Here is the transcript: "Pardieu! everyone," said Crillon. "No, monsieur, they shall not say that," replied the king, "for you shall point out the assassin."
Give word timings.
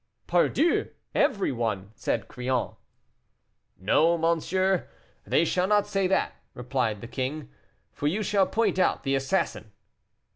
"Pardieu! 0.25 0.87
everyone," 1.13 1.91
said 1.93 2.27
Crillon. 2.27 2.73
"No, 3.77 4.17
monsieur, 4.17 4.87
they 5.27 5.45
shall 5.45 5.67
not 5.67 5.85
say 5.85 6.07
that," 6.07 6.33
replied 6.55 7.01
the 7.01 7.07
king, 7.07 7.51
"for 7.91 8.07
you 8.07 8.23
shall 8.23 8.47
point 8.47 8.79
out 8.79 9.03
the 9.03 9.13
assassin." 9.13 9.71